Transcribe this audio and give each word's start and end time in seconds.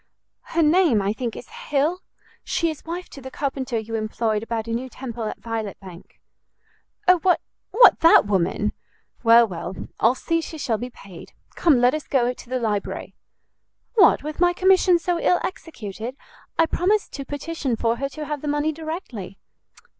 "Her 0.57 0.63
name, 0.63 0.99
I 0.99 1.13
think, 1.13 1.35
is 1.35 1.49
Hill; 1.49 2.01
she 2.43 2.71
is 2.71 2.83
wife 2.85 3.07
to 3.09 3.21
the 3.21 3.29
carpenter 3.29 3.77
you 3.77 3.93
employed 3.93 4.41
about 4.41 4.65
a 4.67 4.71
new 4.73 4.89
temple 4.89 5.25
at 5.25 5.37
Violet 5.39 5.79
Bank." 5.79 6.19
"O, 7.07 7.19
what 7.19 7.39
what, 7.69 7.99
that 7.99 8.25
woman? 8.25 8.73
Well, 9.21 9.47
well, 9.47 9.75
I'll 9.99 10.15
see 10.15 10.41
she 10.41 10.57
shall 10.57 10.79
be 10.79 10.89
paid. 10.89 11.33
Come, 11.53 11.79
let 11.79 11.93
us 11.93 12.07
go 12.07 12.33
to 12.33 12.49
the 12.49 12.59
library." 12.59 13.13
"What, 13.93 14.23
with 14.23 14.39
my 14.39 14.53
commission 14.53 14.97
so 14.97 15.19
ill 15.19 15.39
executed? 15.43 16.15
I 16.57 16.65
promised 16.65 17.13
to 17.13 17.23
petition 17.23 17.75
for 17.75 17.97
her 17.97 18.09
to 18.09 18.25
have 18.25 18.41
the 18.41 18.47
money 18.47 18.71
directly." 18.71 19.37